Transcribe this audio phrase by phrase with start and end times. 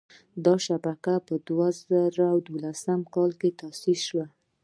[0.45, 4.25] دا شبکه په دوه زره دولسم کال کې تاسیس شوه.